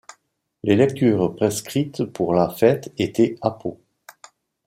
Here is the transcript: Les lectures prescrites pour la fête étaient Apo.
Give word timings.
Les 0.63 0.75
lectures 0.75 1.35
prescrites 1.35 2.05
pour 2.05 2.33
la 2.33 2.49
fête 2.49 2.91
étaient 2.97 3.35
Apo. 3.43 3.79